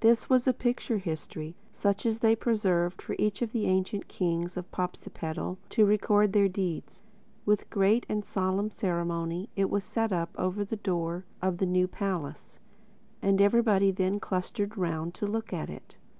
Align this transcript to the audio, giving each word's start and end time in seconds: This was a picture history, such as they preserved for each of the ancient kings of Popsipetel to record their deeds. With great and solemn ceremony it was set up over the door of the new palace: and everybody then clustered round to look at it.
This 0.00 0.28
was 0.28 0.48
a 0.48 0.52
picture 0.52 0.98
history, 0.98 1.54
such 1.70 2.04
as 2.04 2.18
they 2.18 2.34
preserved 2.34 3.00
for 3.00 3.14
each 3.16 3.42
of 3.42 3.52
the 3.52 3.66
ancient 3.66 4.08
kings 4.08 4.56
of 4.56 4.68
Popsipetel 4.72 5.56
to 5.68 5.86
record 5.86 6.32
their 6.32 6.48
deeds. 6.48 7.04
With 7.46 7.70
great 7.70 8.04
and 8.08 8.24
solemn 8.24 8.70
ceremony 8.70 9.50
it 9.54 9.70
was 9.70 9.84
set 9.84 10.10
up 10.12 10.30
over 10.36 10.64
the 10.64 10.74
door 10.74 11.26
of 11.40 11.58
the 11.58 11.66
new 11.66 11.86
palace: 11.86 12.58
and 13.22 13.40
everybody 13.40 13.92
then 13.92 14.18
clustered 14.18 14.76
round 14.76 15.14
to 15.14 15.28
look 15.28 15.52
at 15.52 15.70
it. 15.70 15.96